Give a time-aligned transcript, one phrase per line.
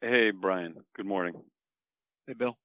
[0.00, 0.76] Hey, Brian.
[0.96, 1.34] Good morning.
[2.28, 2.56] Hey, Bill.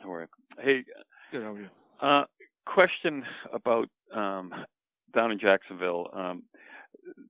[0.00, 0.28] How are you?
[0.60, 0.84] Hey.
[1.32, 1.42] Good.
[1.42, 1.68] How are you?
[2.00, 2.24] Uh,
[2.66, 4.54] question about um,
[5.12, 6.08] down in Jacksonville.
[6.12, 6.44] Um,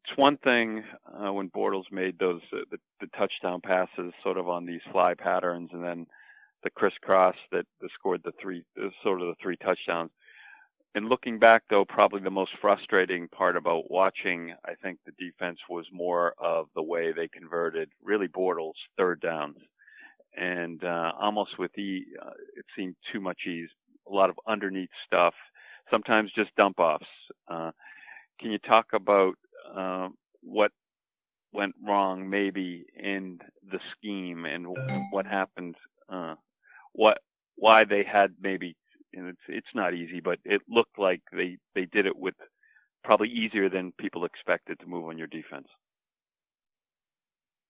[0.05, 4.51] it's one thing uh, when Bortles made those uh, the, the touchdown passes, sort of
[4.51, 6.07] on these fly patterns, and then
[6.63, 8.65] the crisscross that, that scored the three,
[9.03, 10.11] sort of the three touchdowns.
[10.95, 15.59] And looking back, though, probably the most frustrating part about watching, I think the defense
[15.69, 19.57] was more of the way they converted really Bortles third downs,
[20.37, 23.71] and uh, almost with the uh, it seemed too much ease,
[24.09, 25.35] a lot of underneath stuff,
[25.91, 27.07] sometimes just dump offs.
[27.49, 27.71] Uh,
[28.41, 29.35] can you talk about
[29.75, 30.09] uh,
[30.43, 30.73] what
[31.53, 33.39] went wrong, maybe in
[33.71, 34.67] the scheme, and
[35.11, 35.77] what happened?
[36.09, 36.35] Uh,
[36.93, 37.19] what
[37.57, 38.77] why they had maybe
[39.15, 42.35] and it's it's not easy, but it looked like they they did it with
[43.05, 45.69] probably easier than people expected to move on your defense.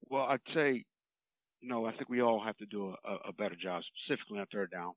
[0.09, 0.85] Well, I'd say,
[1.61, 4.47] you know, I think we all have to do a, a better job, specifically on
[4.53, 4.93] third down.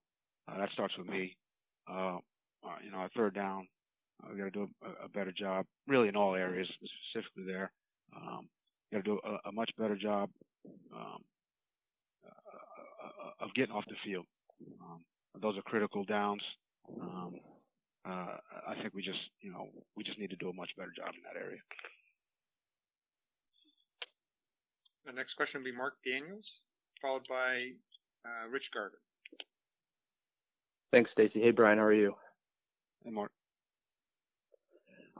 [0.48, 1.36] Uh, that starts with me.
[1.90, 2.18] Uh,
[2.66, 3.68] uh, you know, our third down,
[4.24, 6.68] uh, we got to do a, a, better job, really in all areas,
[7.12, 7.72] specifically there.
[8.16, 8.48] Um,
[8.92, 10.30] got to do a, a, much better job
[10.94, 11.22] um,
[12.26, 12.30] uh,
[13.06, 14.26] uh, of getting off the field.
[14.82, 15.04] Um,
[15.42, 16.42] those are critical downs.
[17.02, 17.36] Um,
[18.08, 20.92] uh, I think we just, you know, we just need to do a much better
[20.96, 21.60] job in that area.
[25.06, 26.46] The next question will be Mark Daniels,
[27.02, 27.72] followed by
[28.26, 29.02] uh, Rich Garven.
[30.92, 31.42] Thanks, Stacy.
[31.42, 32.14] Hey, Brian, how are you?
[33.04, 33.32] Hey, Mark.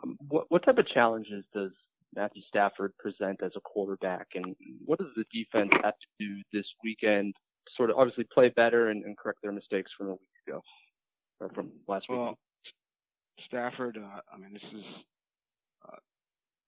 [0.04, 1.72] Um, what what type of challenges does
[2.16, 6.66] Matthew Stafford present as a quarterback, and what does the defense have to do this
[6.84, 7.36] weekend
[7.76, 10.62] sort of obviously play better and, and correct their mistakes from a week ago
[11.40, 12.18] or from last week.
[12.20, 12.38] Well,
[13.48, 14.86] Stafford, uh, I mean, this is
[15.88, 15.98] uh,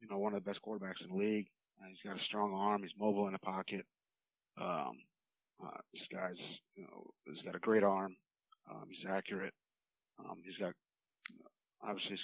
[0.02, 1.48] you know one of the best quarterbacks in the league.
[1.82, 2.82] Uh, he's got a strong arm.
[2.82, 3.86] He's mobile in the pocket.
[4.60, 4.98] Um,
[5.64, 6.38] uh, this guy's
[6.76, 8.16] you know he's got a great arm.
[8.70, 9.54] Um, he's accurate.
[10.20, 10.74] Um, he's got
[11.82, 12.18] obviously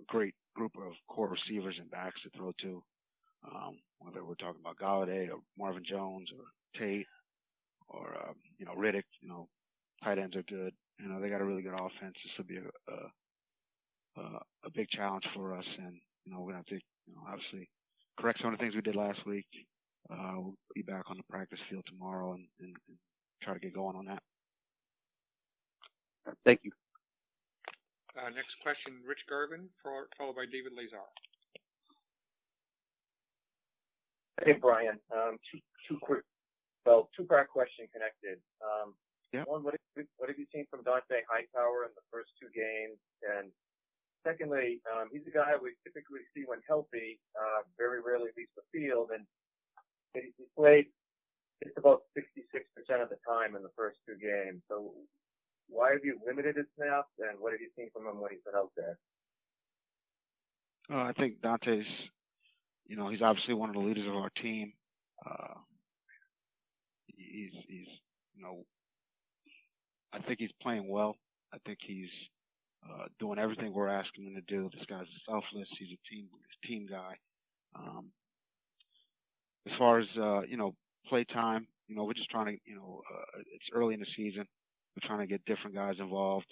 [0.00, 2.82] a great group of core receivers and backs to throw to.
[3.44, 6.44] Um, whether we're talking about Golladay or Marvin Jones or
[6.78, 7.06] Tate
[7.88, 9.04] or um, you know Riddick.
[9.20, 9.48] You know,
[10.02, 10.72] tight ends are good.
[10.98, 12.14] You know, they got a really good offense.
[12.24, 12.92] This will be a
[14.16, 14.22] a,
[14.64, 17.68] a big challenge for us, and you know we're gonna have to you know obviously
[18.18, 19.46] correct some of the things we did last week.
[20.10, 22.96] Uh, we'll be back on the practice field tomorrow and, and, and
[23.42, 24.22] try to get going on that.
[26.44, 26.72] Thank you.
[28.16, 30.98] Uh, next question, Rich Garven, followed by David Lazar.
[34.44, 34.98] Hey, Brian.
[35.14, 36.24] Um, two, two quick
[36.86, 38.40] well, two-part question connected.
[38.64, 38.94] Um,
[39.32, 39.44] yeah.
[39.46, 42.98] One, what have, what have you seen from Dont'a Hightower in the first two games?
[43.22, 43.54] And
[44.26, 48.66] secondly, um, he's a guy we typically see when healthy, uh, very rarely leaves the
[48.74, 49.22] field, and
[50.14, 50.90] he played
[51.62, 52.34] just about 66%
[53.02, 54.62] of the time in the first two games.
[54.66, 54.98] So
[55.68, 58.42] why have you limited his snaps, and what have you seen from him when he's
[58.42, 58.98] been out there?
[60.90, 61.86] Uh, I think Dont'a's,
[62.86, 64.72] you know, he's obviously one of the leaders of our team.
[65.24, 65.54] Uh,
[67.30, 67.88] he's he's
[68.34, 68.64] you know
[70.12, 71.16] I think he's playing well.
[71.52, 72.10] I think he's
[72.88, 74.70] uh, doing everything we're asking him to do.
[74.74, 75.68] This guy's selfless.
[75.78, 76.28] He's a team
[76.66, 77.14] team guy.
[77.74, 78.10] Um,
[79.66, 80.74] as far as uh, you know,
[81.08, 84.06] play time, you know, we're just trying to, you know, uh, it's early in the
[84.16, 84.46] season.
[84.94, 86.46] We're trying to get different guys involved.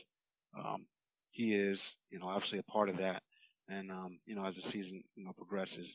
[0.56, 0.84] Um,
[1.32, 1.78] he is,
[2.10, 3.22] you know, obviously a part of that.
[3.68, 5.86] And um, you know, as the season, you know, progresses,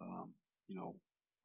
[0.00, 0.30] um,
[0.66, 0.94] you know,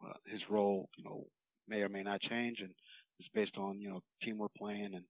[0.06, 1.26] uh, his role, you know,
[1.68, 2.72] may or may not change, and
[3.20, 5.06] it's based on you know team we're playing and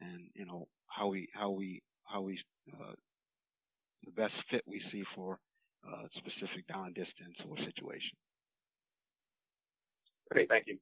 [0.00, 2.38] and you know how we how we how we
[2.72, 2.92] uh,
[4.04, 5.38] the best fit we see for
[5.86, 8.16] uh, specific down distance or situation.
[10.30, 10.78] Great, thank you.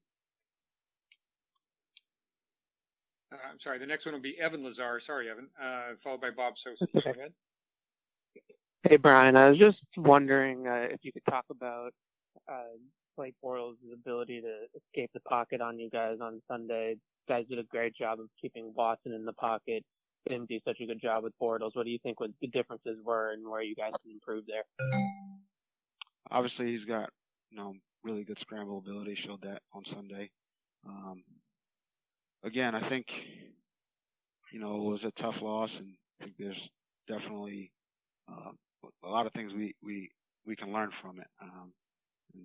[3.31, 3.79] Uh, I'm sorry.
[3.79, 5.01] The next one will be Evan Lazar.
[5.05, 5.47] Sorry, Evan.
[5.61, 6.91] Uh, followed by Bob Socci.
[6.93, 7.33] Go ahead.
[8.83, 9.35] Hey, Brian.
[9.35, 11.91] I was just wondering uh, if you could talk about
[12.47, 12.77] uh,
[13.15, 16.95] Blake Bortles' ability to escape the pocket on you guys on Sunday.
[17.27, 19.83] Guys did a great job of keeping Watson in the pocket.
[20.27, 21.71] Didn't do such a good job with Bortles.
[21.73, 24.63] What do you think what the differences were and where you guys can improve there?
[26.31, 27.09] Obviously, he's got
[27.51, 27.73] you know
[28.03, 29.17] really good scramble ability.
[29.25, 30.29] Showed that on Sunday.
[30.87, 31.23] Um,
[32.43, 33.05] again, I think
[34.51, 36.69] you know it was a tough loss, and I think there's
[37.07, 37.71] definitely
[38.27, 38.51] uh,
[39.03, 40.09] a lot of things we we
[40.45, 41.27] we can learn from it.
[41.41, 41.71] Um,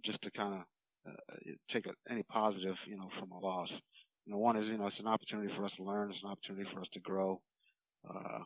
[0.04, 0.60] just to kind of
[1.08, 3.69] uh, take a, any positive, you know, from a loss.
[4.26, 6.10] You know, one is, you know, it's an opportunity for us to learn.
[6.10, 7.40] It's an opportunity for us to grow.
[8.08, 8.40] Uh,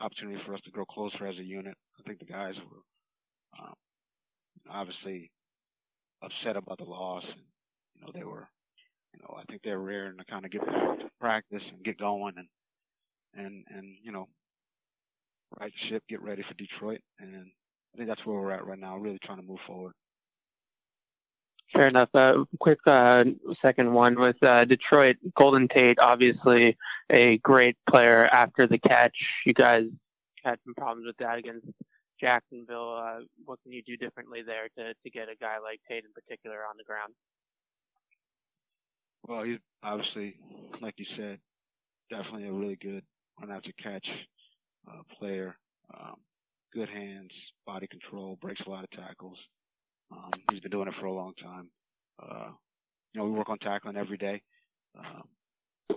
[0.00, 1.74] opportunity for us to grow closer as a unit.
[1.98, 2.82] I think the guys were
[3.60, 3.74] um,
[4.70, 5.30] obviously
[6.22, 7.42] upset about the loss, and
[7.94, 8.48] you know, they were,
[9.12, 11.84] you know, I think they were raring to kind of get back to practice and
[11.84, 12.48] get going and
[13.34, 14.28] and and you know,
[15.60, 17.46] right ship, get ready for Detroit, and
[17.94, 18.96] I think that's where we're at right now.
[18.96, 19.92] Really trying to move forward.
[21.72, 22.10] Fair enough.
[22.14, 23.24] Uh, quick uh,
[23.60, 25.16] second one with uh, Detroit.
[25.36, 26.76] Golden Tate, obviously
[27.10, 29.16] a great player after the catch.
[29.44, 29.84] You guys
[30.44, 31.66] had some problems with that against
[32.20, 32.96] Jacksonville.
[32.96, 36.12] Uh, what can you do differently there to, to get a guy like Tate in
[36.12, 37.12] particular on the ground?
[39.26, 40.36] Well, he's obviously,
[40.80, 41.38] like you said,
[42.10, 43.02] definitely a really good
[43.40, 44.06] run after catch
[44.88, 45.56] uh, player.
[45.92, 46.16] Um,
[46.72, 47.30] good hands,
[47.66, 49.38] body control, breaks a lot of tackles.
[50.54, 51.68] He's been doing it for a long time.
[52.22, 52.50] Uh,
[53.12, 54.40] you know, we work on tackling every day.
[54.96, 55.24] Um,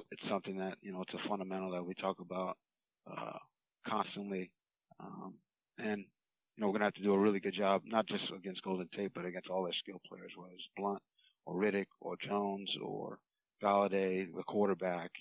[0.10, 2.58] it's something that you know it's a fundamental that we talk about
[3.10, 3.38] uh,
[3.88, 4.50] constantly.
[5.00, 5.36] Um,
[5.78, 6.06] and you
[6.58, 9.14] know we're gonna have to do a really good job, not just against Golden Tate,
[9.14, 11.04] but against all their skill players, whether it's Blount
[11.46, 13.20] or Riddick or Jones or
[13.64, 15.12] Golladay, the quarterback,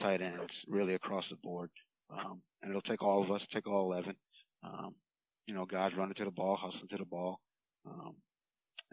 [0.00, 1.70] tight ends, really across the board.
[2.10, 4.16] Um, and it'll take all of us, take all 11.
[4.64, 4.96] Um,
[5.46, 7.38] you know, guys running to the ball, hustling to the ball.
[7.86, 8.16] Um,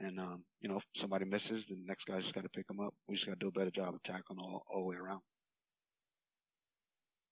[0.02, 2.80] and, um, you know, if somebody misses, the next guy's just got to pick them
[2.80, 2.94] up.
[3.08, 5.22] We just got to do a better job of tackling all, all the way around.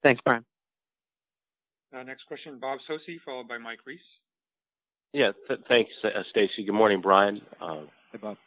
[0.03, 0.45] Thanks, Brian.
[1.95, 3.99] Uh, next question, Bob Socci, followed by Mike Reiss.
[5.13, 6.65] Yeah, th- thanks, uh, Stacy.
[6.65, 7.41] Good morning, Brian.
[7.61, 8.37] Uh, hey, Bob.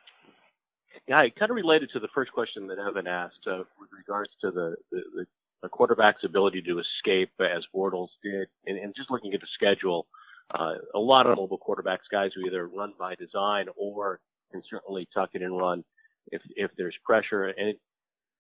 [1.09, 4.51] Yeah, kind of related to the first question that Evan asked uh, with regards to
[4.51, 5.27] the, the,
[5.63, 10.07] the, quarterback's ability to escape as Bortles did, and, and just looking at the schedule,
[10.53, 14.21] uh, a lot of mobile quarterbacks, guys who either run by design or
[14.51, 15.85] can certainly tuck it and run
[16.33, 17.47] if if there's pressure.
[17.47, 17.81] And it,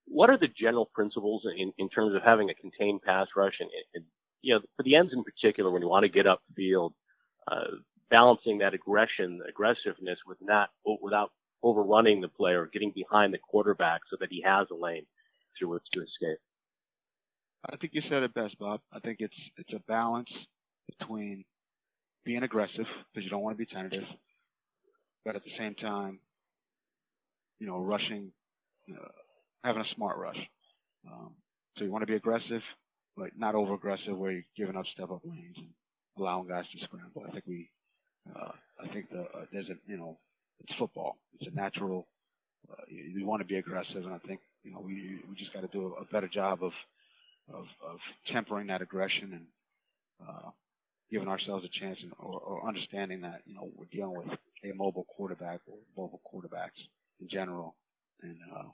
[0.06, 3.70] what are the general principles in, in terms of having a contained pass rush and,
[3.94, 4.04] and
[4.42, 6.92] you know for the ends in particular when you want to get upfield,
[7.50, 7.76] uh,
[8.10, 10.70] balancing that aggression, aggressiveness with not
[11.00, 11.30] without
[11.62, 15.06] overrunning the player, getting behind the quarterback so that he has a lane
[15.58, 16.38] through which to escape.
[17.70, 18.80] I think you said it best, Bob.
[18.92, 20.30] I think it's it's a balance
[20.98, 21.44] between
[22.24, 24.04] being aggressive because you don't want to be tentative,
[25.24, 26.18] but at the same time,
[27.58, 28.32] you know, rushing,
[28.90, 29.08] uh,
[29.64, 30.38] having a smart rush.
[31.10, 31.32] Um,
[31.76, 32.62] so you want to be aggressive,
[33.16, 35.68] but not over aggressive where you're giving up step up lanes and
[36.18, 37.24] allowing guys to scramble.
[37.26, 37.70] I think we,
[38.34, 38.52] uh,
[38.82, 40.18] I think the, uh, there's a, you know,
[40.60, 41.16] it's football.
[41.38, 42.06] It's a natural.
[42.70, 45.52] Uh, you, you want to be aggressive, and I think you know we we just
[45.52, 46.72] got to do a, better job of
[47.52, 47.98] of of
[48.32, 49.46] tempering that aggression and
[50.28, 50.50] uh,
[51.10, 54.74] giving ourselves a chance and, or, or understanding that you know we're dealing with a
[54.74, 56.78] mobile quarterback or mobile quarterbacks
[57.20, 57.74] in general,
[58.22, 58.68] and uh,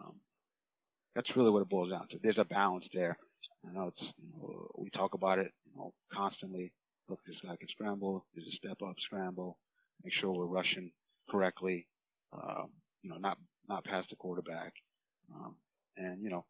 [0.00, 0.14] um,
[1.14, 2.18] that's really what it boils down to.
[2.22, 3.16] There's a balance there.
[3.68, 6.72] I know it's you know, we talk about it you know constantly.
[7.08, 8.26] Look, this guy can scramble.
[8.34, 9.56] There's a step up scramble
[10.04, 10.90] make sure we're rushing
[11.30, 11.86] correctly,
[12.32, 12.68] um,
[13.02, 13.38] you know, not
[13.68, 14.72] not past the quarterback,
[15.34, 15.54] um,
[15.96, 16.44] and you know,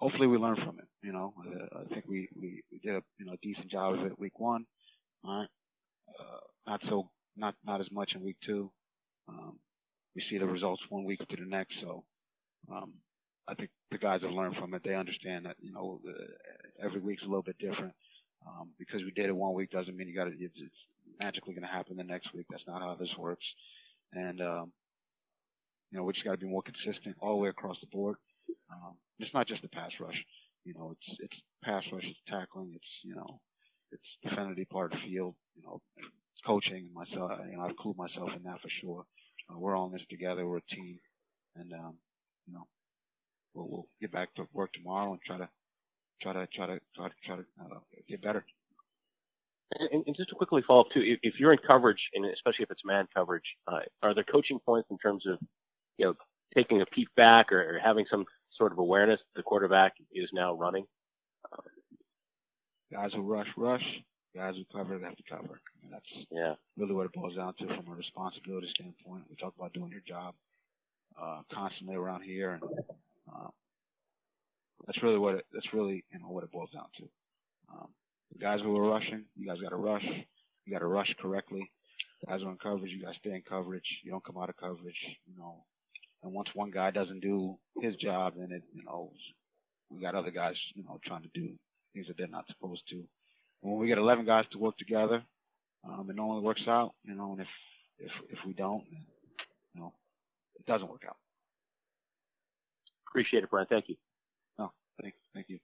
[0.00, 0.88] hopefully we learn from it.
[1.02, 4.06] You know, uh, I think we, we we did a you know decent job of
[4.06, 4.66] it week one.
[5.24, 5.48] All right,
[6.18, 8.70] uh, not so not not as much in week two.
[9.28, 9.58] Um,
[10.14, 12.04] we see the results one week to the next, so
[12.70, 12.94] um,
[13.46, 14.82] I think the guys have learned from it.
[14.84, 17.94] They understand that you know uh, every week's a little bit different.
[18.46, 20.30] Um, because we did it one week doesn't mean you got to.
[20.30, 20.74] It's, it's
[21.20, 22.46] magically going to happen the next week.
[22.50, 23.44] That's not how this works.
[24.12, 24.72] And, um,
[25.90, 28.16] you know, we just got to be more consistent all the way across the board.
[28.72, 28.89] Um,
[29.30, 30.16] it's not just the pass rush.
[30.64, 33.40] You know, it's, it's pass rush, it's tackling, it's, you know,
[33.92, 35.80] it's defending part of field, you know,
[36.44, 39.04] coaching and myself, you know, I include myself in that for sure.
[39.48, 40.46] Uh, we're all in this together.
[40.46, 40.98] We're a team.
[41.56, 41.94] And, um,
[42.46, 42.66] you know,
[43.54, 45.48] we'll, we'll get back to work tomorrow and try to,
[46.22, 48.44] try to, try to, try to, try to, uh, get better.
[49.78, 52.64] And, and, just to quickly follow up too, if, if, you're in coverage, and especially
[52.64, 55.38] if it's man coverage, uh, are there coaching points in terms of,
[55.96, 56.14] you know,
[56.56, 58.24] taking a peek back or, or having some
[58.60, 60.84] sort of awareness the quarterback is now running?
[62.92, 63.82] Guys who rush, rush.
[64.36, 65.60] Guys who cover, they have to cover.
[65.82, 66.54] And that's yeah.
[66.76, 69.24] really what it boils down to from a responsibility standpoint.
[69.28, 70.34] We talk about doing your job
[71.20, 73.48] uh, constantly around here, and uh,
[74.86, 77.04] that's really what it, that's really you know what it boils down to.
[77.72, 77.88] Um,
[78.32, 80.04] the guys who are rushing, you guys got to rush.
[80.64, 81.68] You got to rush correctly.
[82.28, 83.86] Guys who are in coverage, you got to stay in coverage.
[84.04, 85.64] You don't come out of coverage, you know.
[86.22, 89.10] And once one guy doesn't do his job, then it, you know,
[89.90, 91.48] we got other guys, you know, trying to do
[91.94, 92.96] things that they're not supposed to.
[92.96, 95.22] And when we get 11 guys to work together,
[95.84, 97.32] um, it normally works out, you know.
[97.32, 97.48] And if
[97.98, 99.04] if if we don't, then,
[99.74, 99.92] you know,
[100.58, 101.16] it doesn't work out.
[103.08, 103.66] Appreciate it, Brian.
[103.68, 103.96] Thank you.
[104.58, 105.58] No, thank thank you.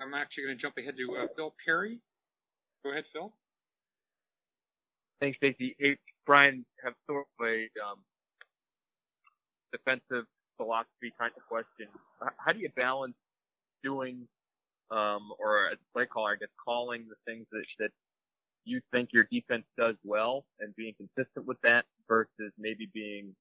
[0.00, 2.00] I'm actually going to jump ahead to uh, Phil Perry.
[2.82, 3.32] Go ahead, Phil.
[5.20, 5.76] Thanks, Stacy.
[5.78, 7.98] Hey, Brian, have sort of a um,
[9.72, 10.26] defensive
[10.56, 11.88] philosophy kind of question.
[12.38, 13.14] How do you balance
[13.82, 14.28] doing,
[14.90, 17.90] um, or as a play caller, I guess, calling the things that, that
[18.64, 23.34] you think your defense does well and being consistent with that versus maybe being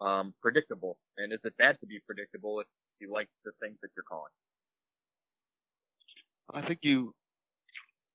[0.00, 0.98] um, predictable?
[1.16, 2.66] And is it bad to be predictable if
[3.00, 4.32] you like the things that you're calling?
[6.52, 7.14] I think you,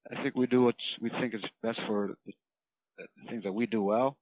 [0.10, 2.34] I think we do what we think is best for the,
[2.98, 4.18] the things that we do well,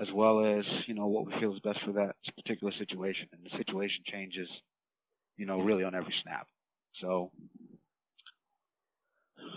[0.00, 3.28] as well as you know what we feel is best for that particular situation.
[3.32, 4.48] And the situation changes,
[5.36, 6.46] you know, really on every snap.
[7.00, 7.30] So,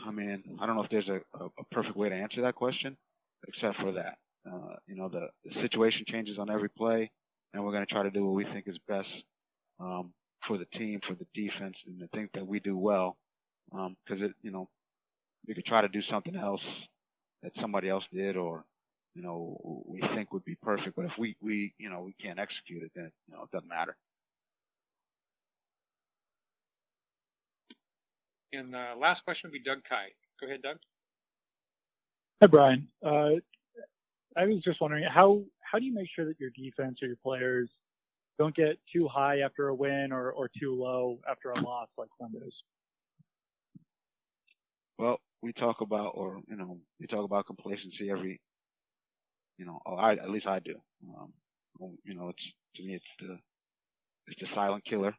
[0.06, 2.98] I mean, I don't know if there's a, a, perfect way to answer that question,
[3.48, 4.18] except for that.
[4.48, 7.12] Uh, you know, the, the situation changes on every play,
[7.54, 9.08] and we're going to try to do what we think is best
[9.80, 10.14] um,
[10.48, 13.18] for the team, for the defense, and the things that we do well.
[13.72, 14.68] Because um, it, you know,
[15.48, 16.62] we could try to do something else
[17.44, 18.66] that somebody else did, or
[19.16, 20.96] you know, we think would be perfect.
[20.96, 23.70] But if we we you know we can't execute it, then you know it doesn't
[23.70, 23.96] matter.
[28.54, 30.12] And the last question would be Doug Kyed.
[30.40, 30.78] Go ahead, Doug.
[32.42, 32.88] Hi, Brian.
[33.06, 33.40] Uh,
[34.36, 37.18] I was just wondering how how do you make sure that your defense or your
[37.24, 37.70] players
[38.38, 42.10] don't get too high after a win or, or too low after a loss like
[42.20, 42.54] Sundays?
[44.98, 48.40] Well, we talk about, or you know, we talk about complacency every,
[49.58, 50.76] you know, I at least I do.
[51.18, 51.34] Um,
[52.04, 52.44] you know, it's
[52.76, 53.38] to me, it's the
[54.28, 55.14] it's the silent killer.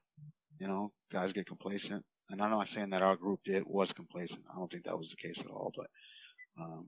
[0.58, 4.40] You know, guys get complacent, and I'm not saying that our group did was complacent.
[4.50, 5.86] I don't think that was the case at all, but
[6.60, 6.86] um,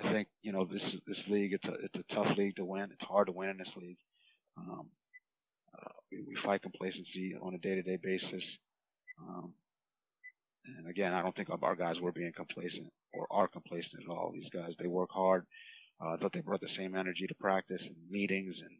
[0.00, 2.90] I think you know this this league it's a it's a tough league to win.
[2.92, 3.98] It's hard to win in this league.
[4.58, 4.86] Um,
[5.76, 8.42] uh, we, we fight complacency on a day-to-day basis.
[9.20, 9.52] Um,
[10.78, 14.32] and again, I don't think our guys were being complacent or are complacent at all.
[14.32, 15.46] These guys, they work hard.
[16.00, 18.76] Uh, I thought they brought the same energy to practice and meetings and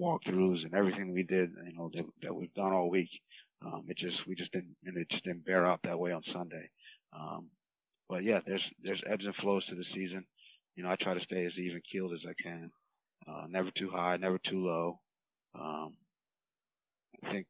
[0.00, 3.10] walkthroughs and everything we did, you know, that, that we've done all week.
[3.64, 6.22] Um, it just, we just didn't, and it just didn't bear out that way on
[6.32, 6.70] Sunday.
[7.12, 7.48] Um,
[8.08, 10.24] but yeah, there's, there's ebbs and flows to the season.
[10.76, 12.70] You know, I try to stay as even keeled as I can.
[13.28, 15.00] Uh, never too high, never too low.
[15.58, 15.94] Um,
[17.24, 17.46] I think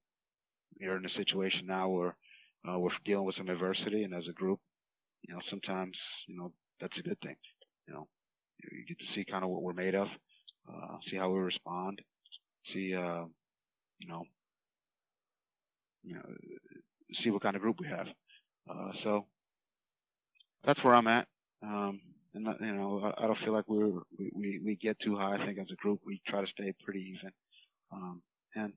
[0.78, 2.16] we're in a situation now where
[2.69, 4.61] uh, we're dealing with some adversity, and as a group,
[5.26, 7.37] you know, sometimes you know that's a good thing.
[7.87, 8.09] You know,
[8.71, 10.09] you get to see kind of what we're made of,
[10.69, 12.00] uh, see how we respond,
[12.73, 13.25] see, uh,
[13.99, 14.25] you know,
[16.02, 16.23] you know,
[17.23, 18.07] see what kind of group we have.
[18.69, 19.26] Uh, so
[20.64, 21.26] that's where I'm at.
[21.62, 22.00] Um,
[22.35, 25.37] and you know, I, don't feel like we're we, we we get too high.
[25.37, 27.31] I think as a group we try to stay pretty even.
[27.92, 28.23] Um,
[28.54, 28.73] and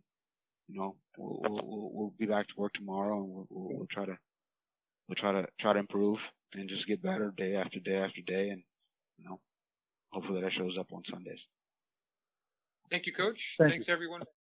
[0.67, 4.05] you know, we'll, we'll, we'll be back to work tomorrow and we'll, we'll, we'll try
[4.05, 4.17] to,
[5.07, 6.17] we'll try to, try to improve
[6.53, 8.49] and just get better day after day after day.
[8.49, 8.63] And,
[9.17, 9.39] you know,
[10.15, 11.39] hopefully that shows up on Sundays.
[12.89, 13.37] Thank you, coach.
[13.59, 13.93] Thank Thanks you.
[13.93, 14.21] everyone